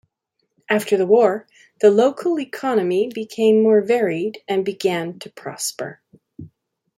[0.67, 1.45] After the war,
[1.79, 6.01] the local economy became more varied and began to prosper.